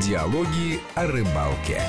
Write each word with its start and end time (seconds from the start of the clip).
Диалоги 0.00 0.80
о 0.94 1.06
рыбалке. 1.06 1.82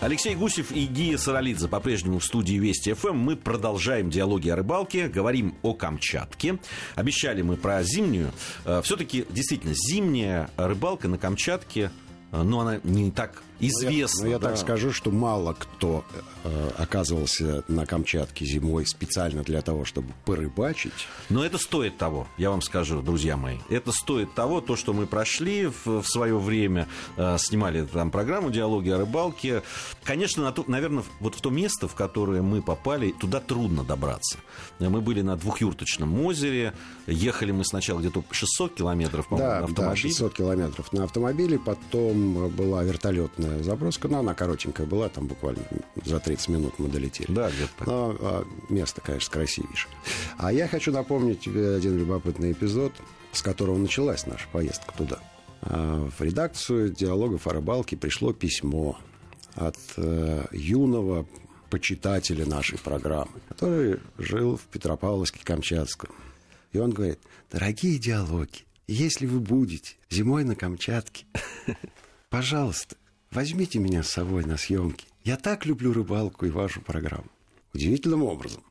Алексей 0.00 0.34
Гусев 0.34 0.70
и 0.70 0.84
Гия 0.84 1.16
Саралидзе 1.16 1.66
по-прежнему 1.66 2.18
в 2.18 2.24
студии 2.24 2.56
Вести 2.56 2.92
ФМ. 2.92 3.16
Мы 3.16 3.36
продолжаем 3.36 4.10
диалоги 4.10 4.50
о 4.50 4.56
рыбалке, 4.56 5.08
говорим 5.08 5.54
о 5.62 5.72
Камчатке. 5.72 6.58
Обещали 6.94 7.40
мы 7.40 7.56
про 7.56 7.82
зимнюю. 7.82 8.32
Э, 8.66 8.82
Все-таки, 8.84 9.24
действительно, 9.30 9.72
зимняя 9.74 10.50
рыбалка 10.58 11.08
на 11.08 11.16
Камчатке, 11.16 11.90
э, 12.32 12.42
ну, 12.42 12.60
она 12.60 12.80
не 12.84 13.10
так 13.10 13.42
известна. 13.60 14.22
Но 14.22 14.28
я, 14.28 14.32
но 14.32 14.36
я 14.36 14.38
да. 14.38 14.48
так 14.50 14.58
скажу, 14.58 14.92
что 14.92 15.10
мало 15.10 15.54
кто 15.58 16.04
э, 16.44 16.70
оказывался 16.78 17.64
на 17.68 17.86
Камчатке 17.86 18.44
зимой 18.44 18.86
специально 18.86 19.42
для 19.42 19.62
того, 19.62 19.84
чтобы 19.84 20.12
порыбачить. 20.24 20.92
Но 21.28 21.44
это 21.44 21.58
стоит 21.58 21.96
того, 21.98 22.26
я 22.38 22.50
вам 22.50 22.62
скажу, 22.62 23.02
друзья 23.02 23.36
мои. 23.36 23.58
Это 23.68 23.92
стоит 23.92 24.34
того, 24.34 24.60
то, 24.60 24.76
что 24.76 24.92
мы 24.92 25.06
прошли 25.06 25.66
в, 25.66 26.02
в 26.02 26.06
свое 26.06 26.38
время, 26.38 26.88
э, 27.16 27.36
снимали 27.38 27.84
там 27.84 28.10
программу 28.10 28.50
«Диалоги 28.50 28.90
о 28.90 28.98
рыбалке». 28.98 29.62
Конечно, 30.04 30.42
на 30.44 30.52
то, 30.52 30.64
наверное, 30.66 31.04
вот 31.20 31.34
в 31.34 31.40
то 31.40 31.50
место, 31.50 31.88
в 31.88 31.94
которое 31.94 32.42
мы 32.42 32.62
попали, 32.62 33.12
туда 33.12 33.40
трудно 33.40 33.84
добраться. 33.84 34.38
Мы 34.78 35.00
были 35.00 35.22
на 35.22 35.36
двухюрточном 35.36 36.24
озере, 36.24 36.74
ехали 37.06 37.52
мы 37.52 37.64
сначала 37.64 38.00
где-то 38.00 38.24
600 38.30 38.74
километров, 38.74 39.28
по-моему, 39.28 39.50
Да, 39.50 39.60
на 39.60 39.66
да, 39.66 39.72
автомобиле. 39.72 40.08
600 40.08 40.34
километров 40.34 40.92
на 40.92 41.04
автомобиле, 41.04 41.58
потом 41.58 42.48
была 42.50 42.82
вертолетная 42.82 43.45
заброска, 43.62 44.08
но 44.08 44.20
она 44.20 44.34
коротенькая 44.34 44.86
была, 44.86 45.08
там 45.08 45.26
буквально 45.26 45.62
за 46.04 46.20
30 46.20 46.48
минут 46.48 46.78
мы 46.78 46.88
долетели. 46.88 47.30
Да, 47.30 47.50
где-то. 47.50 47.84
Но 47.84 48.16
а, 48.20 48.44
место, 48.68 49.00
конечно, 49.00 49.32
красивейшее. 49.32 49.92
А 50.38 50.52
я 50.52 50.68
хочу 50.68 50.92
напомнить 50.92 51.40
тебе 51.40 51.74
один 51.74 51.96
любопытный 51.98 52.52
эпизод, 52.52 52.92
с 53.32 53.42
которого 53.42 53.76
началась 53.78 54.26
наша 54.26 54.46
поездка 54.52 54.92
туда. 54.96 55.18
А, 55.62 56.08
В 56.08 56.20
редакцию 56.22 56.90
диалогов 56.90 57.46
о 57.46 57.50
рыбалке 57.50 57.96
пришло 57.96 58.32
письмо 58.32 58.98
от 59.54 59.78
э, 59.96 60.44
юного 60.52 61.26
почитателя 61.70 62.46
нашей 62.46 62.78
программы, 62.78 63.40
который 63.48 64.00
жил 64.18 64.56
в 64.56 64.66
Петропавловске-Камчатском. 64.72 66.10
И 66.72 66.78
он 66.78 66.90
говорит, 66.90 67.18
дорогие 67.50 67.98
диалоги, 67.98 68.66
если 68.86 69.26
вы 69.26 69.40
будете 69.40 69.94
зимой 70.10 70.44
на 70.44 70.54
Камчатке, 70.54 71.24
пожалуйста, 72.30 72.96
возьмите 73.36 73.78
меня 73.78 74.02
с 74.02 74.08
собой 74.08 74.46
на 74.46 74.56
съемки. 74.56 75.06
Я 75.22 75.36
так 75.36 75.66
люблю 75.66 75.92
рыбалку 75.92 76.46
и 76.46 76.50
вашу 76.50 76.80
программу. 76.80 77.30
Удивительным 77.74 78.22
образом 78.22 78.62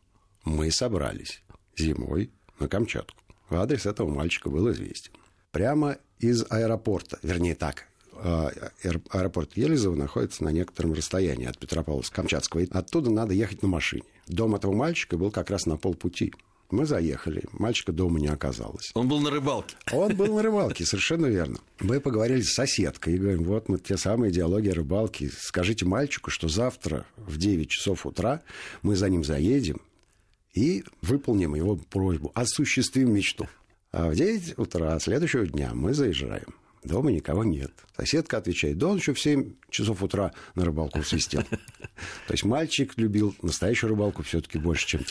мы 0.43 0.71
собрались 0.71 1.43
зимой 1.77 2.31
на 2.59 2.67
Камчатку. 2.67 3.21
Адрес 3.51 3.85
этого 3.85 4.09
мальчика 4.11 4.49
был 4.49 4.71
известен. 4.71 5.11
Прямо 5.51 5.97
из 6.17 6.43
аэропорта, 6.49 7.19
вернее 7.21 7.53
так, 7.53 7.85
а, 8.13 8.51
аэр- 8.83 9.03
аэропорт 9.11 9.55
Елизово 9.55 9.95
находится 9.95 10.43
на 10.43 10.49
некотором 10.49 10.93
расстоянии 10.93 11.45
от 11.45 11.57
Петропавловска-Камчатского. 11.59 12.63
И 12.63 12.69
оттуда 12.71 13.11
надо 13.11 13.35
ехать 13.35 13.61
на 13.61 13.67
машине. 13.67 14.05
Дом 14.27 14.55
этого 14.55 14.73
мальчика 14.73 15.15
был 15.15 15.29
как 15.29 15.51
раз 15.51 15.67
на 15.67 15.77
полпути. 15.77 16.33
Мы 16.71 16.85
заехали, 16.85 17.43
мальчика 17.51 17.91
дома 17.91 18.19
не 18.19 18.27
оказалось. 18.27 18.91
Он 18.95 19.07
был 19.07 19.19
на 19.19 19.29
рыбалке. 19.29 19.75
Он 19.91 20.15
был 20.15 20.35
на 20.35 20.41
рыбалке, 20.43 20.85
совершенно 20.85 21.27
верно. 21.27 21.59
Мы 21.79 21.99
поговорили 21.99 22.41
с 22.41 22.53
соседкой 22.53 23.13
и 23.13 23.17
говорим, 23.17 23.43
вот 23.43 23.69
мы 23.69 23.77
те 23.77 23.97
самые 23.97 24.31
диалоги 24.31 24.69
о 24.69 24.73
рыбалке. 24.73 25.29
Скажите 25.37 25.85
мальчику, 25.85 26.31
что 26.31 26.47
завтра 26.47 27.05
в 27.17 27.37
9 27.37 27.69
часов 27.69 28.05
утра 28.05 28.41
мы 28.81 28.95
за 28.95 29.09
ним 29.09 29.23
заедем 29.23 29.81
и 30.53 30.83
выполним 31.01 31.53
его 31.53 31.75
просьбу, 31.75 32.31
осуществим 32.33 33.13
мечту. 33.13 33.47
А 33.91 34.09
в 34.09 34.15
9 34.15 34.57
утра 34.57 34.99
следующего 34.99 35.45
дня 35.45 35.71
мы 35.73 35.93
заезжаем. 35.93 36.55
Дома 36.83 37.11
никого 37.11 37.43
нет. 37.43 37.71
Соседка 37.97 38.37
отвечает, 38.37 38.77
да 38.77 38.87
он 38.87 38.97
еще 38.97 39.13
в 39.13 39.19
7 39.19 39.53
часов 39.75 40.01
утра 40.03 40.31
на 40.55 40.65
рыбалку 40.65 41.03
свистел. 41.03 41.43
То 41.43 42.31
есть 42.31 42.43
мальчик 42.43 42.93
любил 42.97 43.35
настоящую 43.41 43.91
рыбалку 43.91 44.23
все-таки 44.23 44.57
больше, 44.57 44.87
чем. 44.87 45.01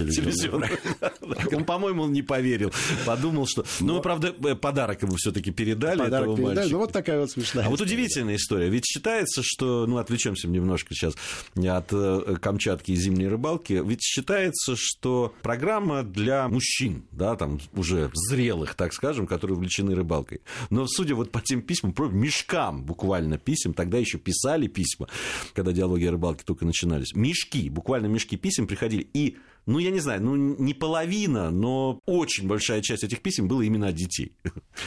Он, 1.53 1.65
по-моему, 1.65 2.05
он 2.05 2.13
не 2.13 2.23
поверил. 2.23 2.73
Подумал, 3.07 3.47
что... 3.47 3.65
Ну, 3.81 4.01
правда, 4.01 4.35
э, 4.45 4.55
подарок 4.55 5.03
ему 5.03 5.17
все-таки 5.17 5.51
передали 5.51 5.99
Подарок 5.99 6.37
передали. 6.37 6.55
мальчику. 6.57 6.73
Ну, 6.73 6.79
вот 6.79 6.93
такая 6.93 7.21
вот 7.21 7.31
смешная 7.31 7.67
А 7.67 7.71
вот 7.71 7.81
удивительная 7.81 8.37
история. 8.37 8.69
Ведь 8.69 8.85
считается, 8.85 9.43
что, 9.43 9.87
ну, 9.87 9.99
отвлечемся 9.99 10.49
немножко 10.49 10.95
сейчас 10.95 11.15
от 11.57 11.93
э, 11.93 12.37
Камчатки 12.41 12.93
и 12.93 12.97
зимней 12.97 13.29
рыбалки. 13.29 13.83
Ведь 13.85 14.03
считается, 14.03 14.75
что 14.77 15.35
программа 15.43 16.03
для 16.03 16.49
мужчин, 16.49 17.05
да, 17.11 17.37
там 17.37 17.61
уже 17.75 18.11
зрелых, 18.15 18.75
так 18.75 18.93
скажем, 18.93 19.27
которые 19.27 19.57
увлечены 19.57 19.95
рыбалкой. 19.95 20.41
Но 20.71 20.87
судя 20.87 21.15
вот 21.15 21.31
по 21.31 21.41
тем 21.41 21.63
письмам, 21.63 21.95
мешкам 22.13 22.85
буквально 22.85 23.39
писем, 23.39 23.75
тогда 23.75 23.99
еще 23.99 24.19
писали 24.19 24.54
письма, 24.67 25.09
когда 25.53 25.73
диалоги 25.73 26.05
о 26.05 26.13
рыбалке 26.13 26.45
только 26.45 26.65
начинались. 26.65 27.15
Мешки, 27.15 27.69
буквально 27.69 28.07
мешки 28.07 28.37
писем 28.37 28.67
приходили. 28.67 29.07
И, 29.15 29.37
ну, 29.67 29.79
я 29.79 29.91
не 29.91 30.01
знаю, 30.01 30.23
ну, 30.23 30.37
не 30.37 30.75
половина, 30.75 31.51
но 31.51 32.01
очень 32.07 32.47
большая 32.47 32.81
часть 32.83 33.05
этих 33.05 33.21
писем 33.21 33.49
была 33.49 33.65
именно 33.65 33.89
от 33.89 33.95
детей. 33.95 34.33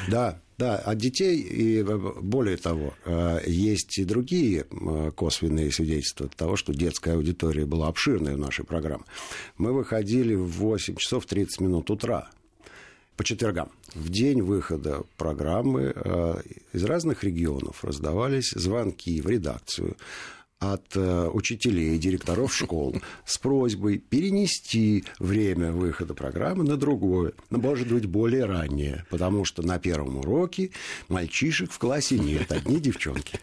Да, 0.08 0.42
да, 0.58 0.78
от 0.78 0.98
детей, 0.98 1.40
и 1.40 1.84
э, 1.84 1.98
более 2.22 2.58
того, 2.58 2.96
э, 3.06 3.42
есть 3.46 4.00
и 4.00 4.06
другие 4.06 4.66
э, 4.70 5.12
косвенные 5.16 5.72
свидетельства 5.72 6.28
того, 6.30 6.56
что 6.56 6.74
детская 6.74 7.14
аудитория 7.14 7.66
была 7.66 7.88
обширной 7.88 8.34
у 8.34 8.38
нашей 8.38 8.66
программы. 8.66 9.04
Мы 9.58 9.72
выходили 9.72 10.34
в 10.34 10.48
8 10.48 10.96
часов 10.96 11.28
30 11.28 11.62
минут 11.62 11.92
утра 11.92 12.30
по 13.18 13.24
четвергам. 13.24 13.70
В 13.96 14.10
день 14.10 14.42
выхода 14.42 15.02
программы 15.18 15.92
э, 15.96 16.42
из 16.72 16.84
разных 16.86 17.24
регионов 17.24 17.84
раздавались 17.84 18.52
звонки 18.52 19.20
в 19.22 19.28
редакцию 19.28 19.98
от 20.60 20.96
э, 20.96 21.30
учителей 21.32 21.98
директоров 22.00 22.54
школ 22.54 22.96
с 23.26 23.38
просьбой 23.38 24.00
перенести 24.00 25.04
время 25.20 25.72
выхода 25.72 26.14
программы 26.16 26.64
на 26.64 26.78
другое, 26.78 27.34
ну, 27.50 27.60
может 27.60 27.88
быть, 27.92 28.08
более 28.08 28.46
раннее, 28.46 29.06
потому 29.10 29.46
что 29.46 29.62
на 29.62 29.78
первом 29.78 30.18
уроке 30.18 30.72
мальчишек 31.10 31.72
в 31.72 31.78
классе 31.78 32.18
нет, 32.18 32.52
одни 32.52 32.80
девчонки. 32.80 33.40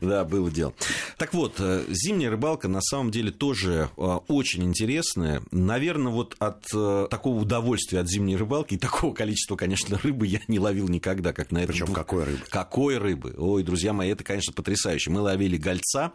Да, 0.00 0.24
было 0.24 0.50
дело. 0.50 0.72
Так 1.18 1.34
вот, 1.34 1.56
э, 1.58 1.84
зимняя 1.88 2.30
рыбалка 2.30 2.68
на 2.68 2.80
самом 2.80 3.10
деле 3.10 3.30
тоже 3.30 3.90
э, 3.96 4.00
очень 4.28 4.64
интересная. 4.64 5.42
Наверное, 5.50 6.12
вот 6.12 6.36
от 6.38 6.62
такого 7.10 7.40
удовольствия 7.40 8.00
от 8.00 8.08
зимней 8.08 8.36
рыбалки 8.36 8.74
и 8.74 8.78
такого 8.78 9.12
количества, 9.14 9.56
конечно, 9.56 9.98
рыбы 10.02 10.26
я 10.26 10.40
не 10.48 10.58
ловил 10.58 10.88
никогда, 10.88 11.32
как 11.32 11.50
на 11.50 11.58
этом. 11.58 11.74
Причем 11.74 11.92
какой 11.92 12.24
рыбы? 12.24 12.40
Какой 12.48 12.98
рыбы? 12.98 13.34
Ой, 13.36 13.62
друзья 13.62 13.92
мои, 13.92 14.10
это, 14.10 14.24
конечно, 14.24 14.52
потрясающе. 14.52 15.10
Мы 15.10 15.20
ловили 15.20 15.56
гольца 15.56 16.12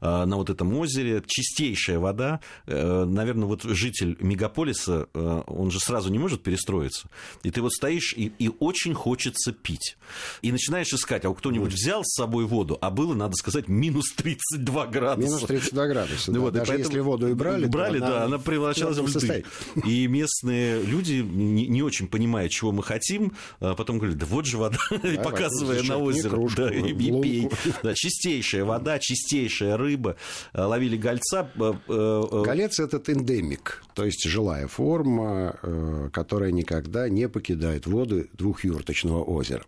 на 0.00 0.36
вот 0.36 0.50
этом 0.50 0.72
озере, 0.76 1.22
чистейшая 1.26 1.98
вода. 1.98 2.40
Э, 2.66 3.04
Наверное, 3.04 3.46
вот 3.46 3.62
житель 3.64 4.16
мегаполиса, 4.20 5.08
э, 5.14 5.42
он 5.46 5.70
же 5.70 5.78
сразу 5.80 6.10
не 6.10 6.18
может 6.18 6.42
перестроиться. 6.42 7.08
И 7.42 7.50
ты 7.50 7.60
вот 7.60 7.72
стоишь, 7.72 8.14
и, 8.16 8.32
и 8.38 8.50
очень 8.60 8.94
хочется 8.94 9.52
пить. 9.52 9.96
И 10.42 10.52
начинаешь 10.52 10.92
искать, 10.92 11.24
а 11.24 11.34
кто-нибудь 11.34 11.72
взял 11.72 12.02
с 12.04 12.14
собой 12.14 12.46
воду, 12.46 12.78
а 12.80 12.90
было, 12.90 13.14
надо 13.14 13.34
сказать, 13.34 13.68
минус 13.68 14.12
32 14.12 14.86
градуса. 14.86 15.26
Минус 15.28 15.42
32 15.42 15.86
градуса. 15.88 16.30
Ну 16.32 16.34
да. 16.34 16.40
вот, 16.40 16.54
и 16.54 16.58
Даже 16.58 16.72
поэтому- 16.72 16.88
если 16.88 17.00
воду 17.00 17.28
и 17.28 17.34
брали, 17.34 17.66
брали, 17.66 17.98
да, 17.98 18.24
она 18.24 18.38
превращалась 18.38 18.96
в 18.98 19.06
льды. 19.16 19.44
И 19.84 20.06
местные 20.06 20.82
люди, 20.82 21.14
не, 21.22 21.66
не 21.66 21.82
очень 21.82 22.08
понимая, 22.08 22.48
чего 22.48 22.72
мы 22.72 22.82
хотим, 22.82 23.32
а 23.60 23.74
потом 23.74 23.98
говорят, 23.98 24.16
да 24.18 24.26
вот 24.26 24.46
же 24.46 24.56
вода, 24.56 24.78
и 25.02 25.16
показывая 25.16 25.82
на 25.82 25.98
озеро. 25.98 26.30
кружку, 26.30 26.56
Да, 26.62 26.72
и, 26.74 26.90
и 26.92 27.20
пей. 27.20 27.48
Да, 27.82 27.92
чистейшая 27.94 28.64
вода, 28.64 28.98
чистейшая 28.98 29.59
рыба. 29.64 30.16
А, 30.52 30.66
Ловили 30.66 30.96
гольца. 30.96 31.50
э, 31.56 31.72
э, 31.88 32.42
Голец– 32.44 32.78
этот 32.80 33.08
эндемик, 33.08 33.82
то 33.94 34.04
есть 34.04 34.24
жилая 34.26 34.66
форма, 34.66 35.58
э, 35.62 36.10
которая 36.12 36.52
никогда 36.52 37.08
не 37.08 37.28
покидает 37.28 37.86
воды 37.86 38.28
двухюрточного 38.32 39.22
озера. 39.22 39.64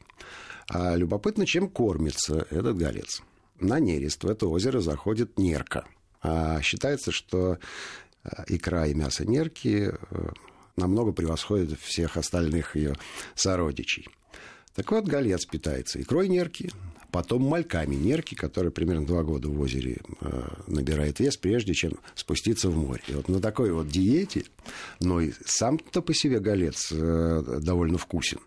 А 0.68 0.94
любопытно, 0.94 1.46
чем 1.46 1.68
кормится 1.68 2.46
этот 2.50 2.76
голец. 2.76 3.22
На 3.60 3.78
нерест 3.78 4.24
в 4.24 4.28
это 4.28 4.46
озеро 4.48 4.80
заходит 4.80 5.38
нерка. 5.38 5.84
А 6.22 6.60
считается, 6.62 7.12
что 7.12 7.58
э, 8.24 8.28
икра 8.48 8.86
и 8.86 8.94
мясо 8.94 9.24
нерки 9.24 9.92
э, 9.92 10.28
намного 10.76 11.12
превосходят 11.12 11.78
всех 11.80 12.16
остальных 12.16 12.76
ее 12.76 12.94
сородичей. 13.34 14.08
Так 14.74 14.90
вот, 14.90 15.04
голец 15.06 15.44
питается 15.44 16.00
икрой 16.00 16.28
нерки, 16.28 16.70
потом 17.12 17.42
мальками 17.42 17.94
нерки, 17.94 18.34
которые 18.34 18.72
примерно 18.72 19.06
два 19.06 19.22
года 19.22 19.48
в 19.48 19.60
озере 19.60 19.98
э, 20.20 20.48
набирает 20.66 21.20
вес, 21.20 21.36
прежде 21.36 21.74
чем 21.74 21.92
спуститься 22.14 22.70
в 22.70 22.76
море. 22.76 23.02
И 23.06 23.12
вот 23.12 23.28
на 23.28 23.40
такой 23.40 23.70
вот 23.70 23.88
диете, 23.88 24.44
но 24.98 25.20
и 25.20 25.32
сам-то 25.44 26.02
по 26.02 26.14
себе 26.14 26.40
голец 26.40 26.90
э, 26.90 27.58
довольно 27.60 27.98
вкусен. 27.98 28.40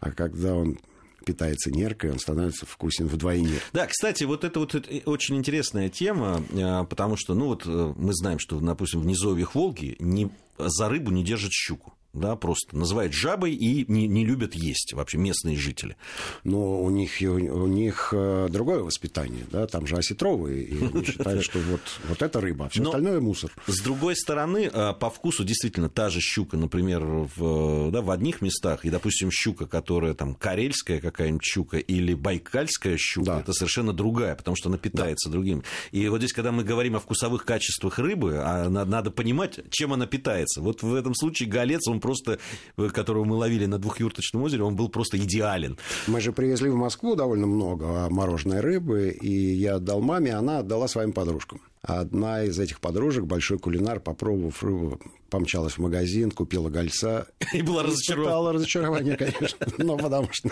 А 0.00 0.10
когда 0.10 0.54
он 0.54 0.78
питается 1.24 1.70
неркой, 1.70 2.10
он 2.10 2.18
становится 2.18 2.66
вкусен 2.66 3.06
вдвойне. 3.06 3.60
Да, 3.72 3.86
кстати, 3.86 4.24
вот 4.24 4.44
это 4.44 4.60
вот 4.60 4.74
это 4.74 4.90
очень 5.08 5.36
интересная 5.36 5.88
тема, 5.88 6.42
э, 6.50 6.84
потому 6.84 7.16
что, 7.16 7.34
ну 7.34 7.46
вот 7.46 7.62
э, 7.66 7.94
мы 7.96 8.12
знаем, 8.14 8.40
что, 8.40 8.58
допустим, 8.58 9.00
в 9.00 9.06
низовьях 9.06 9.54
Волги 9.54 9.94
не, 10.00 10.28
за 10.58 10.88
рыбу 10.88 11.12
не 11.12 11.22
держат 11.22 11.52
щуку. 11.52 11.94
Да, 12.12 12.36
просто 12.36 12.76
называют 12.76 13.12
жабой 13.12 13.54
и 13.54 13.84
не, 13.90 14.06
не 14.06 14.24
любят 14.24 14.54
есть 14.54 14.92
вообще 14.94 15.18
местные 15.18 15.56
жители. 15.56 15.96
Но 16.44 16.82
у 16.82 16.90
них, 16.90 17.12
у 17.20 17.66
них 17.66 18.10
э, 18.12 18.48
другое 18.50 18.82
воспитание, 18.82 19.44
да, 19.50 19.66
там 19.66 19.86
же 19.86 19.96
осетровые, 19.96 20.64
и 20.64 20.84
они 20.84 21.04
считают, 21.04 21.44
что 21.44 21.58
вот, 21.58 21.80
вот 22.08 22.22
это 22.22 22.40
рыба, 22.40 22.66
а 22.66 22.68
все 22.68 22.82
остальное 22.82 23.20
мусор. 23.20 23.52
С 23.66 23.80
другой 23.80 24.16
стороны, 24.16 24.70
э, 24.72 24.94
по 24.94 25.10
вкусу 25.10 25.44
действительно 25.44 25.88
та 25.88 26.08
же 26.08 26.20
щука, 26.20 26.56
например, 26.56 27.04
в, 27.04 27.90
да, 27.90 28.00
в 28.00 28.10
одних 28.10 28.40
местах, 28.40 28.84
и, 28.84 28.90
допустим, 28.90 29.30
щука, 29.30 29.66
которая 29.66 30.14
там 30.14 30.34
карельская 30.34 31.00
какая-нибудь 31.00 31.44
щука 31.44 31.78
или 31.78 32.14
байкальская 32.14 32.96
щука, 32.98 33.26
да. 33.26 33.40
это 33.40 33.52
совершенно 33.52 33.92
другая, 33.92 34.34
потому 34.34 34.56
что 34.56 34.68
она 34.68 34.78
питается 34.78 35.28
да. 35.28 35.32
другим. 35.32 35.62
И 35.92 36.08
вот 36.08 36.18
здесь, 36.18 36.32
когда 36.32 36.52
мы 36.52 36.64
говорим 36.64 36.96
о 36.96 37.00
вкусовых 37.00 37.44
качествах 37.44 37.98
рыбы, 37.98 38.38
а 38.38 38.68
надо 38.68 39.10
понимать, 39.10 39.60
чем 39.70 39.92
она 39.92 40.06
питается. 40.06 40.60
Вот 40.60 40.82
в 40.82 40.94
этом 40.94 41.14
случае 41.14 41.48
голец, 41.48 41.86
он 41.86 41.97
просто, 42.00 42.38
э, 42.76 42.88
которого 42.88 43.24
мы 43.24 43.36
ловили 43.36 43.66
на 43.66 43.78
двухюрточном 43.78 44.42
озере, 44.42 44.62
он 44.62 44.76
был 44.76 44.88
просто 44.88 45.18
идеален. 45.18 45.78
Мы 46.06 46.20
же 46.20 46.32
привезли 46.32 46.70
в 46.70 46.76
Москву 46.76 47.14
довольно 47.16 47.46
много 47.46 48.08
мороженой 48.10 48.60
рыбы, 48.60 49.10
и 49.10 49.54
я 49.54 49.76
отдал 49.76 50.00
маме, 50.00 50.34
она 50.34 50.58
отдала 50.58 50.88
своим 50.88 51.12
подружкам. 51.12 51.60
Одна 51.88 52.44
из 52.44 52.58
этих 52.58 52.80
подружек, 52.80 53.24
большой 53.24 53.58
кулинар, 53.58 53.98
попробовав 53.98 54.62
рыбу, 54.62 55.00
помчалась 55.30 55.74
в 55.74 55.78
магазин, 55.78 56.30
купила 56.30 56.68
гольца. 56.68 57.28
И 57.54 57.62
была 57.62 57.82
разочарована. 57.82 58.26
Испытала 58.28 58.52
разочарование, 58.52 59.16
конечно. 59.16 59.66
Но 59.78 59.96
потому 59.96 60.28
что, 60.30 60.50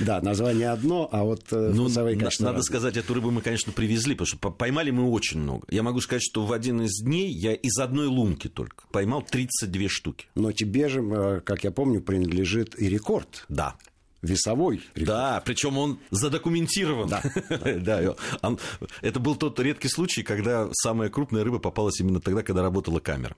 да, 0.00 0.22
название 0.22 0.70
одно, 0.70 1.06
а 1.12 1.24
вот 1.24 1.44
э, 1.52 1.72
ну, 1.74 1.84
вкусовые 1.84 2.16
качества 2.16 2.46
Надо 2.46 2.62
сказать, 2.62 2.96
эту 2.96 3.12
рыбу 3.12 3.30
мы, 3.30 3.42
конечно, 3.42 3.72
привезли, 3.72 4.14
потому 4.14 4.26
что 4.26 4.38
поймали 4.50 4.90
мы 4.90 5.10
очень 5.10 5.40
много. 5.40 5.66
Я 5.70 5.82
могу 5.82 6.00
сказать, 6.00 6.22
что 6.22 6.46
в 6.46 6.52
один 6.54 6.80
из 6.80 7.02
дней 7.02 7.30
я 7.30 7.52
из 7.52 7.78
одной 7.78 8.06
лунки 8.06 8.48
только 8.48 8.84
поймал 8.90 9.20
32 9.20 9.88
штуки. 9.88 10.28
Но 10.34 10.50
тебе 10.50 10.88
же, 10.88 11.02
э, 11.02 11.40
как 11.44 11.62
я 11.62 11.72
помню, 11.72 12.00
принадлежит 12.00 12.80
и 12.80 12.88
рекорд. 12.88 13.44
Да 13.50 13.76
весовой. 14.22 14.82
Рекорд. 14.94 15.06
Да, 15.06 15.42
причем 15.44 15.78
он 15.78 15.98
задокументирован. 16.10 17.08
Да, 17.08 17.22
да. 17.78 18.14
Он, 18.42 18.58
это 19.00 19.20
был 19.20 19.36
тот 19.36 19.58
редкий 19.60 19.88
случай, 19.88 20.22
когда 20.22 20.68
самая 20.72 21.08
крупная 21.08 21.44
рыба 21.44 21.58
попалась 21.58 22.00
именно 22.00 22.20
тогда, 22.20 22.42
когда 22.42 22.62
работала 22.62 23.00
камера. 23.00 23.34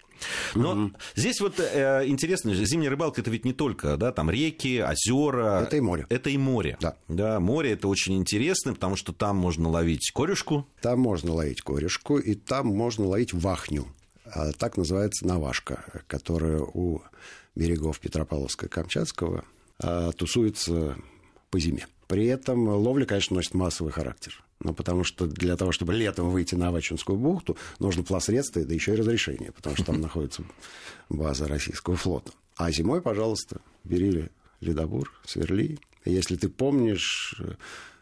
Но 0.55 0.73
угу. 0.73 0.93
здесь 1.14 1.40
вот 1.40 1.61
э, 1.61 2.05
интересно, 2.06 2.55
зимняя 2.55 2.90
рыбалка 2.90 3.20
это 3.20 3.31
ведь 3.31 3.44
не 3.44 3.52
только, 3.52 3.96
да, 3.96 4.12
там 4.12 4.31
реки, 4.31 4.82
озера. 4.82 5.62
Это 5.62 5.76
и 5.76 5.81
море. 5.81 6.06
Это 6.08 6.31
и 6.31 6.37
море. 6.37 6.76
Да. 6.81 6.96
Да, 7.08 7.40
море 7.40 7.73
это 7.73 7.88
очень 7.88 8.17
интересно, 8.17 8.75
потому 8.75 8.96
что 8.96 9.12
там 9.12 9.37
можно 9.37 9.69
ловить 9.69 10.11
корюшку. 10.14 10.67
Там 10.81 11.00
можно 11.00 11.32
ловить 11.32 11.62
корюшку, 11.62 12.19
и 12.19 12.35
там 12.35 12.69
можно 12.69 13.06
ловить 13.06 13.32
вахню. 13.32 13.87
А 14.25 14.52
так 14.52 14.76
называется 14.76 15.26
навашка, 15.26 16.02
которая 16.06 16.61
у 16.61 17.02
берегов 17.55 18.00
Петропавловска-Камчатского 18.02 19.44
а, 19.82 20.12
тусуется 20.12 20.96
по 21.50 21.58
зиме. 21.58 21.87
При 22.06 22.26
этом 22.26 22.69
ловля, 22.69 23.05
конечно, 23.06 23.37
носит 23.37 23.55
массовый 23.55 23.93
характер. 23.93 24.43
Ну, 24.61 24.75
потому 24.75 25.02
что 25.02 25.26
для 25.26 25.56
того, 25.56 25.73
чтобы 25.73 25.93
летом 25.94 26.31
выйти 26.31 26.55
на 26.55 26.69
Авачинскую 26.69 27.19
бухту, 27.19 27.56
нужно 27.79 28.05
плавсредство, 28.05 28.64
да 28.64 28.75
еще 28.75 28.93
и 28.93 28.96
разрешение, 28.96 29.50
потому 29.50 29.76
что 29.76 29.87
там 29.87 30.00
находится 30.00 30.44
база 31.08 31.49
российского 31.49 31.96
флота. 31.96 32.32
А 32.56 32.70
зимой, 32.70 33.02
пожалуйста, 33.02 33.61
бери 33.82 34.29
ледобур, 34.61 35.12
сверли. 35.25 35.79
Если 36.05 36.37
ты 36.37 36.49
помнишь 36.49 37.40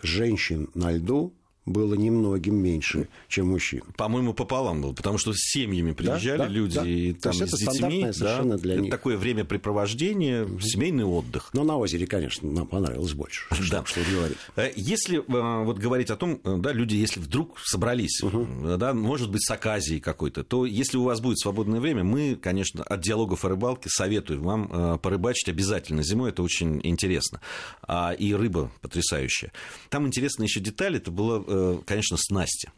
женщин 0.02 0.68
на 0.74 0.92
льду, 0.92 1.32
было 1.66 1.94
немногим 1.94 2.56
меньше, 2.56 3.08
чем 3.28 3.48
мужчин. 3.48 3.82
По-моему, 3.96 4.34
пополам 4.34 4.80
было, 4.80 4.92
потому 4.92 5.18
что 5.18 5.32
с 5.32 5.38
семьями 5.38 5.92
приезжали 5.92 6.38
да, 6.38 6.44
да, 6.44 6.48
люди 6.48 6.74
да. 6.76 6.88
и 6.88 7.12
там 7.12 7.32
с 7.32 7.58
детьми. 7.58 8.06
Да, 8.18 8.42
для 8.42 8.74
это 8.74 8.82
них. 8.82 8.90
такое 8.90 9.16
времяпрепровождение, 9.16 10.44
угу. 10.44 10.60
семейный 10.60 11.04
отдых. 11.04 11.50
Но 11.52 11.64
на 11.64 11.76
озере, 11.76 12.06
конечно, 12.06 12.50
нам 12.50 12.66
понравилось 12.66 13.12
больше. 13.12 13.46
Да. 13.70 13.84
Что, 13.84 14.00
что 14.00 14.10
говорить. 14.10 14.38
Э, 14.56 14.70
если 14.74 15.18
э, 15.18 15.64
вот 15.64 15.78
говорить 15.78 16.10
о 16.10 16.16
том, 16.16 16.40
э, 16.42 16.56
да, 16.58 16.72
люди, 16.72 16.96
если 16.96 17.20
вдруг 17.20 17.60
собрались, 17.60 18.20
угу. 18.22 18.48
да, 18.78 18.94
может 18.94 19.30
быть, 19.30 19.46
с 19.46 19.50
оказией 19.50 20.00
какой-то, 20.00 20.42
то 20.42 20.66
если 20.66 20.96
у 20.96 21.04
вас 21.04 21.20
будет 21.20 21.38
свободное 21.38 21.78
время, 21.78 22.02
мы, 22.02 22.36
конечно, 22.40 22.82
от 22.82 23.00
диалогов 23.00 23.44
о 23.44 23.48
рыбалке 23.48 23.88
советуем 23.90 24.42
вам 24.42 24.98
порыбачить 24.98 25.48
обязательно 25.48 26.02
зимой, 26.02 26.30
это 26.30 26.42
очень 26.42 26.80
интересно. 26.82 27.40
А, 27.82 28.12
и 28.12 28.34
рыба 28.34 28.72
потрясающая. 28.80 29.52
Там 29.88 30.06
интересная 30.06 30.46
еще 30.46 30.60
деталь, 30.60 30.96
это 30.96 31.10
было 31.10 31.44
конечно, 31.86 32.16
снасти 32.18 32.70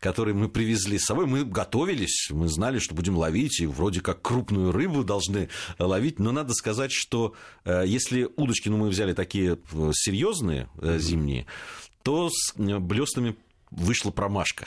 которые 0.00 0.34
мы 0.34 0.50
привезли 0.50 0.98
с 0.98 1.04
собой. 1.04 1.24
Мы 1.24 1.46
готовились, 1.46 2.28
мы 2.30 2.48
знали, 2.48 2.78
что 2.78 2.94
будем 2.94 3.16
ловить, 3.16 3.60
и 3.60 3.66
вроде 3.66 4.02
как 4.02 4.20
крупную 4.20 4.70
рыбу 4.70 5.02
должны 5.02 5.48
ловить. 5.78 6.18
Но 6.18 6.30
надо 6.30 6.52
сказать, 6.52 6.92
что 6.92 7.34
э, 7.64 7.84
если 7.86 8.28
удочки, 8.36 8.68
ну, 8.68 8.76
мы 8.76 8.88
взяли 8.88 9.14
такие 9.14 9.56
э, 9.72 9.90
серьезные 9.94 10.68
зимние, 10.98 11.46
то 12.02 12.28
с 12.30 12.52
блестами 12.56 13.34
вышла 13.70 14.10
промашка. 14.10 14.66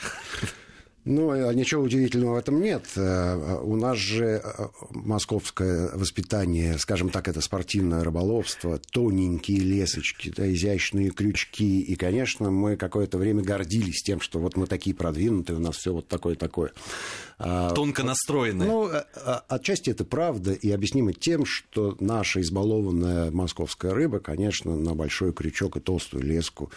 Ну, 1.06 1.30
а 1.30 1.54
ничего 1.54 1.84
удивительного 1.84 2.34
в 2.34 2.38
этом 2.38 2.60
нет. 2.60 2.82
Э, 2.96 3.60
у 3.62 3.76
нас 3.76 3.96
же 3.96 4.42
э, 4.42 4.66
московское 4.90 5.90
воспитание, 5.94 6.78
скажем 6.78 7.10
так, 7.10 7.28
это 7.28 7.40
спортивное 7.40 8.02
рыболовство, 8.02 8.80
тоненькие 8.90 9.60
лесочки, 9.60 10.32
да, 10.36 10.52
изящные 10.52 11.10
крючки. 11.10 11.80
И, 11.80 11.94
конечно, 11.94 12.50
мы 12.50 12.76
какое-то 12.76 13.18
время 13.18 13.44
гордились 13.44 14.02
тем, 14.02 14.20
что 14.20 14.40
вот 14.40 14.56
мы 14.56 14.66
такие 14.66 14.96
продвинутые, 14.96 15.58
у 15.58 15.60
нас 15.60 15.76
все 15.76 15.92
вот 15.92 16.08
такое-такое. 16.08 16.72
А, 17.38 17.70
Тонко 17.70 18.02
настроенные. 18.02 18.68
Ну, 18.68 18.88
э, 18.88 19.04
отчасти 19.46 19.90
это 19.90 20.04
правда, 20.04 20.54
и 20.54 20.72
объяснимо 20.72 21.12
тем, 21.12 21.44
что 21.44 21.96
наша 22.00 22.40
избалованная 22.40 23.30
московская 23.30 23.94
рыба, 23.94 24.18
конечно, 24.18 24.74
на 24.74 24.96
большой 24.96 25.32
крючок 25.32 25.76
и 25.76 25.80
толстую 25.80 26.24
леску 26.24 26.72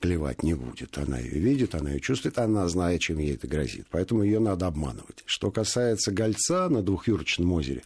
клевать 0.00 0.42
не 0.42 0.54
будет. 0.54 0.98
Она 0.98 1.18
ее 1.18 1.38
видит, 1.38 1.74
она 1.74 1.90
ее 1.90 2.00
чувствует, 2.00 2.38
она 2.38 2.68
знает, 2.68 3.00
чем 3.00 3.18
ей 3.18 3.34
это 3.34 3.46
грозит. 3.46 3.86
Поэтому 3.90 4.22
ее 4.22 4.38
надо 4.38 4.66
обманывать. 4.66 5.22
Что 5.26 5.50
касается 5.50 6.12
гольца 6.12 6.68
на 6.68 6.82
двухюрочном 6.82 7.52
озере, 7.52 7.82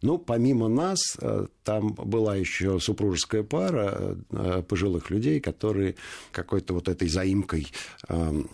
ну, 0.00 0.18
помимо 0.18 0.68
нас, 0.68 1.00
э, 1.20 1.46
там 1.64 1.92
была 1.94 2.36
еще 2.36 2.80
супружеская 2.80 3.42
пара 3.42 4.16
э, 4.30 4.62
пожилых 4.66 5.10
людей, 5.10 5.40
которые 5.40 5.94
какой-то 6.32 6.74
вот 6.74 6.88
этой 6.88 7.08
заимкой 7.08 7.68
эм, 8.08 8.50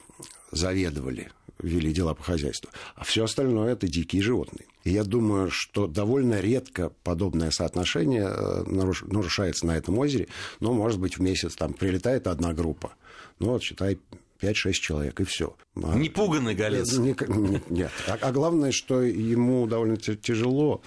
заведовали 0.53 1.31
вели 1.61 1.93
дела 1.93 2.15
по 2.15 2.23
хозяйству. 2.23 2.71
А 2.95 3.05
все 3.05 3.25
остальное 3.25 3.73
это 3.73 3.89
дикие 3.89 4.23
животные. 4.23 4.67
И 4.85 4.91
я 4.91 5.05
думаю, 5.05 5.51
что 5.51 5.87
довольно 5.87 6.41
редко 6.41 6.91
подобное 7.03 7.51
соотношение 7.51 8.29
э, 8.29 8.63
нарушается 8.67 9.67
на 9.67 9.77
этом 9.77 9.99
озере. 9.99 10.29
Но, 10.61 10.73
может 10.73 11.01
быть, 11.01 11.19
в 11.19 11.23
месяц 11.23 11.55
там 11.55 11.73
прилетает 11.73 12.27
одна 12.27 12.53
группа. 12.55 12.93
Ну, 13.39 13.49
вот, 13.51 13.63
считай, 13.63 13.99
5-6 14.41 14.73
человек, 14.73 15.21
и 15.21 15.25
все. 15.25 15.57
А 15.83 15.97
Непуганный 15.97 16.55
голец. 16.55 16.97
Нет. 16.97 17.91
А, 18.07 18.19
а 18.21 18.33
главное, 18.33 18.73
что 18.73 19.03
ему 19.03 19.67
довольно 19.67 19.97
тяжело 19.97 20.83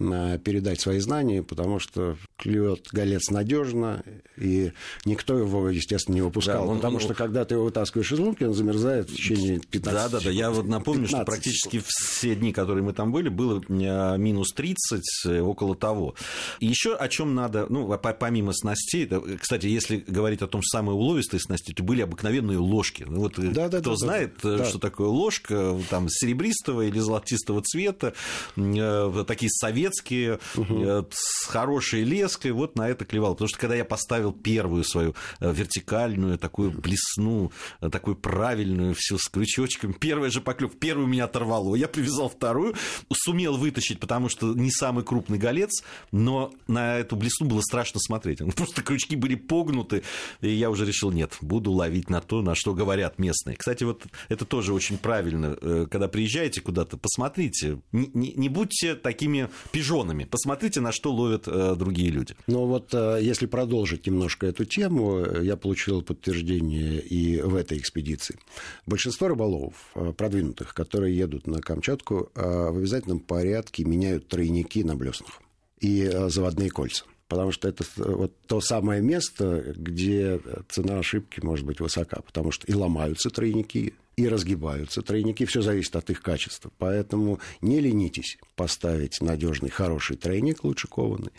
передать 0.00 0.80
свои 0.80 0.98
знания, 0.98 1.42
потому 1.42 1.78
что 1.78 2.16
клюет 2.38 2.88
голец 2.90 3.28
надежно, 3.28 4.02
и 4.38 4.72
никто 5.04 5.36
его, 5.36 5.68
естественно, 5.68 6.14
не 6.14 6.22
выпускал. 6.22 6.64
Да, 6.64 6.70
он, 6.70 6.76
потому 6.78 6.96
он... 6.96 7.02
что 7.02 7.14
когда 7.14 7.44
ты 7.44 7.54
его 7.54 7.64
вытаскиваешь 7.64 8.10
из 8.10 8.18
лунки, 8.18 8.44
он 8.44 8.54
замерзает 8.54 9.10
в 9.10 9.14
течение 9.14 9.60
15 9.60 9.82
Да, 9.84 10.08
да, 10.08 10.24
да. 10.24 10.30
Я 10.30 10.50
вот 10.50 10.66
напомню, 10.66 11.06
что 11.06 11.22
практически 11.24 11.82
все 11.84 12.34
дни, 12.34 12.52
которые 12.52 12.82
мы 12.82 12.94
там 12.94 13.12
были, 13.12 13.28
было 13.28 13.62
а, 13.68 14.16
минус 14.16 14.52
30, 14.54 15.02
э, 15.26 15.40
около 15.40 15.76
того. 15.76 16.14
И 16.60 16.66
еще 16.66 16.94
о 16.94 17.08
чем 17.08 17.34
надо, 17.34 17.66
ну, 17.68 17.98
помимо 17.98 18.52
снастей, 18.54 19.08
кстати, 19.38 19.66
если 19.66 20.02
говорить 20.06 20.40
о 20.40 20.46
том 20.46 20.62
самой 20.62 20.94
уловистой 20.94 21.40
снасти, 21.40 21.72
то 21.72 21.82
были 21.82 22.00
обыкновенные 22.00 22.58
ложки. 22.58 23.04
Ну, 23.06 23.20
вот 23.20 23.38
э, 23.38 23.50
да, 23.50 23.68
да, 23.68 23.80
кто 23.80 23.90
да, 23.90 23.96
знает, 23.96 24.34
да, 24.42 24.62
э, 24.62 24.64
что 24.64 24.78
да. 24.78 24.88
такое 24.88 25.08
ложка, 25.08 25.78
там 25.90 26.08
серебристого 26.08 26.82
или 26.86 26.98
золотистого 26.98 27.60
цвета, 27.62 28.14
такие 28.54 29.50
советские 29.50 29.89
советские, 29.90 30.38
угу. 30.56 31.06
с 31.10 31.46
хорошей 31.46 32.02
леской, 32.04 32.52
вот 32.52 32.76
на 32.76 32.88
это 32.88 33.04
клевал. 33.04 33.34
Потому 33.34 33.48
что 33.48 33.58
когда 33.58 33.74
я 33.74 33.84
поставил 33.84 34.32
первую 34.32 34.84
свою 34.84 35.14
э, 35.40 35.52
вертикальную, 35.52 36.38
такую 36.38 36.70
блесну, 36.70 37.52
э, 37.80 37.90
такую 37.90 38.16
правильную, 38.16 38.94
все 38.96 39.18
с 39.18 39.28
крючочком, 39.28 39.92
первая 39.92 40.30
же 40.30 40.40
поклев, 40.40 40.78
первую 40.78 41.06
меня 41.08 41.24
оторвало, 41.24 41.74
я 41.74 41.88
привязал 41.88 42.28
вторую, 42.28 42.74
сумел 43.12 43.56
вытащить, 43.56 44.00
потому 44.00 44.28
что 44.28 44.54
не 44.54 44.70
самый 44.70 45.04
крупный 45.04 45.38
голец, 45.38 45.82
но 46.12 46.52
на 46.66 46.98
эту 46.98 47.16
блесну 47.16 47.46
было 47.46 47.60
страшно 47.60 48.00
смотреть. 48.00 48.38
Просто 48.54 48.82
крючки 48.82 49.16
были 49.16 49.34
погнуты, 49.34 50.02
и 50.40 50.48
я 50.48 50.70
уже 50.70 50.86
решил, 50.86 51.10
нет, 51.10 51.36
буду 51.40 51.72
ловить 51.72 52.10
на 52.10 52.20
то, 52.20 52.42
на 52.42 52.54
что 52.54 52.74
говорят 52.74 53.18
местные. 53.18 53.56
Кстати, 53.56 53.84
вот 53.84 54.04
это 54.28 54.44
тоже 54.44 54.72
очень 54.72 54.98
правильно, 54.98 55.56
когда 55.90 56.08
приезжаете 56.08 56.60
куда-то, 56.60 56.96
посмотрите, 56.96 57.80
не, 57.92 58.10
не, 58.14 58.32
не 58.34 58.48
будьте 58.48 58.94
такими 58.94 59.48
пижонами. 59.80 60.24
Посмотрите, 60.24 60.80
на 60.80 60.92
что 60.92 61.10
ловят 61.10 61.48
э, 61.48 61.74
другие 61.74 62.10
люди. 62.10 62.34
Ну 62.46 62.66
вот, 62.66 62.92
э, 62.92 63.18
если 63.22 63.46
продолжить 63.46 64.06
немножко 64.06 64.46
эту 64.46 64.66
тему, 64.66 65.20
э, 65.20 65.40
я 65.42 65.56
получил 65.56 66.02
подтверждение 66.02 67.00
и 67.00 67.40
в 67.40 67.54
этой 67.54 67.78
экспедиции. 67.78 68.36
Большинство 68.84 69.28
рыболовов, 69.28 69.74
продвинутых, 70.18 70.74
которые 70.74 71.16
едут 71.16 71.46
на 71.46 71.60
Камчатку, 71.60 72.30
в 72.34 72.76
обязательном 72.76 73.20
порядке 73.20 73.84
меняют 73.84 74.28
тройники 74.28 74.82
на 74.82 74.96
блеснах. 74.96 75.40
и 75.80 76.10
заводные 76.28 76.68
кольца 76.68 77.04
потому 77.30 77.52
что 77.52 77.68
это 77.68 77.84
вот 77.96 78.32
то 78.48 78.60
самое 78.60 79.00
место, 79.00 79.72
где 79.76 80.40
цена 80.68 80.98
ошибки 80.98 81.38
может 81.40 81.64
быть 81.64 81.78
высока, 81.78 82.20
потому 82.22 82.50
что 82.50 82.66
и 82.66 82.74
ломаются 82.74 83.30
тройники, 83.30 83.94
и 84.16 84.28
разгибаются 84.28 85.00
тройники, 85.00 85.46
все 85.46 85.62
зависит 85.62 85.94
от 85.94 86.10
их 86.10 86.22
качества. 86.22 86.72
Поэтому 86.78 87.38
не 87.60 87.78
ленитесь 87.78 88.36
поставить 88.56 89.20
надежный, 89.20 89.70
хороший 89.70 90.16
тройник, 90.16 90.64
лучше 90.64 90.88
кованый, 90.88 91.30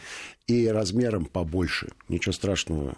и 0.47 0.65
размером 0.67 1.25
побольше. 1.25 1.89
Ничего 2.07 2.31
страшного 2.31 2.95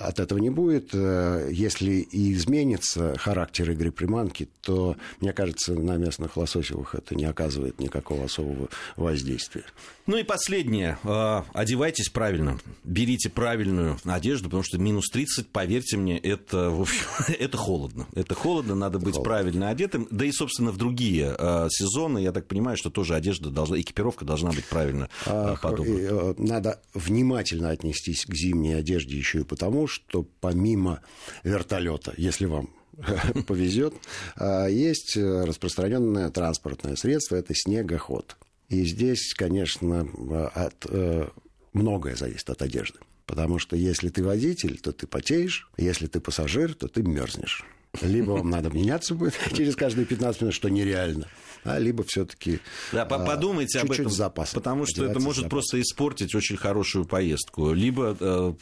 от 0.00 0.18
этого 0.18 0.38
не 0.38 0.50
будет. 0.50 0.90
Э, 0.92 1.48
если 1.52 1.92
и 1.92 2.32
изменится 2.32 3.16
характер 3.18 3.70
игры 3.70 3.92
приманки, 3.92 4.48
то, 4.62 4.96
мне 5.20 5.32
кажется, 5.32 5.74
на 5.74 5.96
местных 5.96 6.36
лососевых 6.36 6.94
это 6.94 7.14
не 7.14 7.24
оказывает 7.24 7.78
никакого 7.78 8.24
особого 8.24 8.68
воздействия. 8.96 9.64
Ну 10.06 10.16
и 10.16 10.22
последнее. 10.22 10.98
Э, 11.04 11.42
одевайтесь 11.52 12.08
правильно. 12.08 12.58
Берите 12.84 13.28
правильную 13.28 13.98
одежду, 14.04 14.44
потому 14.44 14.62
что 14.62 14.78
минус 14.78 15.08
30, 15.10 15.48
поверьте 15.48 15.96
мне, 15.96 16.18
это, 16.18 16.70
в 16.70 16.82
общем, 16.82 17.04
это 17.38 17.56
холодно. 17.56 18.06
Это 18.14 18.34
холодно, 18.34 18.74
надо 18.74 18.98
быть 18.98 19.14
холодно. 19.14 19.24
правильно 19.24 19.68
одетым. 19.68 20.08
Да 20.10 20.24
и, 20.24 20.32
собственно, 20.32 20.72
в 20.72 20.78
другие 20.78 21.34
э, 21.38 21.68
сезоны, 21.70 22.18
я 22.18 22.32
так 22.32 22.46
понимаю, 22.46 22.76
что 22.76 22.90
тоже 22.90 23.14
одежда 23.14 23.50
должна, 23.50 23.80
экипировка 23.80 24.24
должна 24.24 24.50
быть 24.50 24.64
правильно 24.64 25.08
подобрана. 25.24 26.34
Надо 26.38 26.80
внимательно 26.94 27.70
отнестись 27.70 28.24
к 28.24 28.34
зимней 28.34 28.76
одежде 28.76 29.16
еще 29.16 29.40
и 29.40 29.44
потому, 29.44 29.86
что 29.90 30.26
помимо 30.40 31.02
вертолета, 31.42 32.14
если 32.16 32.46
вам 32.46 32.70
повезет, 33.46 33.94
а, 34.36 34.66
есть 34.66 35.16
распространенное 35.16 36.30
транспортное 36.30 36.96
средство, 36.96 37.36
это 37.36 37.54
снегоход. 37.54 38.36
И 38.68 38.84
здесь, 38.84 39.34
конечно, 39.34 40.08
от, 40.54 40.86
э, 40.88 41.28
многое 41.72 42.14
зависит 42.14 42.48
от 42.50 42.62
одежды. 42.62 43.00
Потому 43.26 43.58
что 43.58 43.76
если 43.76 44.08
ты 44.08 44.22
водитель, 44.22 44.78
то 44.78 44.92
ты 44.92 45.06
потеешь, 45.06 45.68
если 45.76 46.06
ты 46.06 46.20
пассажир, 46.20 46.74
то 46.74 46.86
ты 46.86 47.02
мерзнешь. 47.02 47.64
Либо 48.00 48.32
вам 48.32 48.50
надо 48.50 48.70
меняться 48.70 49.14
будет 49.14 49.34
через 49.56 49.76
каждые 49.76 50.06
15 50.06 50.42
минут, 50.42 50.54
что 50.54 50.68
нереально 50.68 51.26
а 51.64 51.78
либо 51.78 52.04
все-таки 52.04 52.60
да, 52.92 53.04
подумайте 53.04 53.78
а, 53.78 53.82
об 53.82 53.92
этом, 53.92 54.10
запас, 54.10 54.52
потому 54.52 54.86
что 54.86 55.04
это 55.04 55.20
может 55.20 55.48
просто 55.48 55.80
испортить 55.80 56.34
очень 56.34 56.56
хорошую 56.56 57.04
поездку. 57.04 57.72
Либо 57.72 58.16
э, 58.18 58.52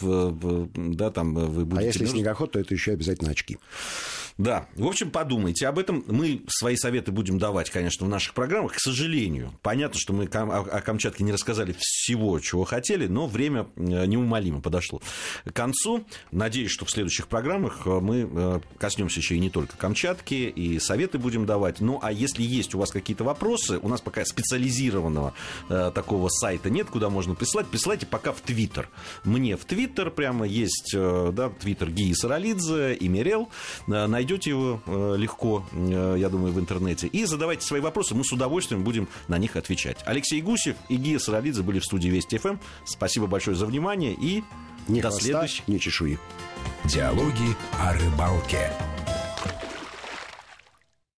да, 0.74 1.10
там 1.10 1.34
вы 1.34 1.64
будете... 1.64 1.84
А 1.84 1.86
если 1.86 2.06
снегоход, 2.06 2.52
то 2.52 2.58
это 2.58 2.74
еще 2.74 2.92
обязательно 2.92 3.30
очки. 3.30 3.58
Да, 4.38 4.68
в 4.76 4.86
общем, 4.86 5.10
подумайте 5.10 5.66
об 5.66 5.80
этом. 5.80 6.04
Мы 6.06 6.44
свои 6.46 6.76
советы 6.76 7.10
будем 7.10 7.38
давать, 7.38 7.70
конечно, 7.70 8.06
в 8.06 8.08
наших 8.08 8.34
программах. 8.34 8.74
К 8.74 8.78
сожалению, 8.78 9.52
понятно, 9.62 9.98
что 9.98 10.12
мы 10.12 10.26
о 10.26 10.80
Камчатке 10.80 11.24
не 11.24 11.32
рассказали 11.32 11.74
всего, 11.76 12.38
чего 12.38 12.62
хотели, 12.62 13.08
но 13.08 13.26
время 13.26 13.68
э, 13.74 14.06
неумолимо 14.06 14.60
подошло 14.60 15.02
к 15.44 15.52
концу. 15.52 16.04
Надеюсь, 16.30 16.70
что 16.70 16.84
в 16.84 16.90
следующих 16.90 17.26
программах 17.26 17.84
э, 17.84 17.90
мы 18.00 18.30
э, 18.32 18.60
коснемся 18.78 19.17
еще 19.18 19.36
и 19.36 19.38
не 19.38 19.50
только 19.50 19.76
Камчатки, 19.76 20.34
и 20.34 20.78
советы 20.78 21.18
будем 21.18 21.46
давать. 21.46 21.80
Ну, 21.80 21.98
а 22.02 22.12
если 22.12 22.42
есть 22.42 22.74
у 22.74 22.78
вас 22.78 22.90
какие-то 22.90 23.24
вопросы, 23.24 23.78
у 23.82 23.88
нас 23.88 24.00
пока 24.00 24.24
специализированного 24.24 25.34
такого 25.68 26.28
сайта 26.28 26.70
нет, 26.70 26.88
куда 26.88 27.10
можно 27.10 27.34
прислать, 27.34 27.66
присылайте 27.66 28.06
пока 28.06 28.32
в 28.32 28.40
Твиттер. 28.40 28.88
Мне 29.24 29.56
в 29.56 29.64
Твиттер 29.64 30.10
прямо 30.10 30.46
есть, 30.46 30.92
да, 30.94 31.50
Твиттер 31.50 31.90
Гии 31.90 32.12
Саралидзе 32.12 32.94
и 32.94 33.08
Мирел. 33.08 33.48
Найдите 33.86 34.38
найдете 34.38 34.50
его 34.50 34.80
э, 34.86 35.16
легко, 35.16 35.64
э, 35.72 36.16
я 36.18 36.28
думаю, 36.28 36.52
в 36.52 36.60
интернете. 36.60 37.06
И 37.06 37.24
задавайте 37.24 37.66
свои 37.66 37.80
вопросы, 37.80 38.14
мы 38.14 38.24
с 38.24 38.32
удовольствием 38.32 38.84
будем 38.84 39.08
на 39.26 39.38
них 39.38 39.56
отвечать. 39.56 39.98
Алексей 40.04 40.40
Гусев 40.40 40.76
и 40.88 40.96
Гия 40.96 41.18
Саралидзе 41.18 41.62
были 41.62 41.78
в 41.78 41.84
студии 41.84 42.08
Вести 42.08 42.38
ФМ. 42.38 42.56
Спасибо 42.84 43.26
большое 43.26 43.56
за 43.56 43.66
внимание 43.66 44.12
и 44.12 44.44
ни 44.86 45.00
до 45.00 45.10
следующего. 45.10 45.64
Ни 45.66 45.78
чешуи. 45.78 46.18
Диалоги 46.84 47.56
о 47.78 47.92
рыбалке. 47.92 48.72